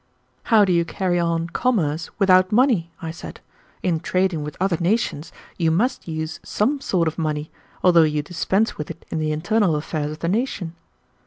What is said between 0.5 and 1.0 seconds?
do you